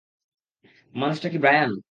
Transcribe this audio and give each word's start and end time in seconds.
মানুষটা 0.95 1.27
কি 1.29 1.37
ব্রায়ান? 1.37 1.71